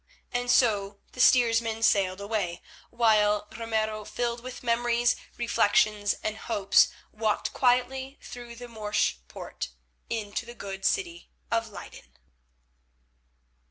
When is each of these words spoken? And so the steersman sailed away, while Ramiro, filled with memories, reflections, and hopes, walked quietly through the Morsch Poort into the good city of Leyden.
And 0.31 0.49
so 0.49 0.97
the 1.11 1.19
steersman 1.19 1.83
sailed 1.83 2.19
away, 2.19 2.63
while 2.89 3.47
Ramiro, 3.55 4.03
filled 4.03 4.41
with 4.41 4.63
memories, 4.63 5.15
reflections, 5.37 6.15
and 6.23 6.37
hopes, 6.39 6.87
walked 7.11 7.53
quietly 7.53 8.17
through 8.19 8.55
the 8.55 8.67
Morsch 8.67 9.17
Poort 9.27 9.69
into 10.09 10.43
the 10.47 10.55
good 10.55 10.85
city 10.85 11.29
of 11.51 11.69
Leyden. 11.69 12.17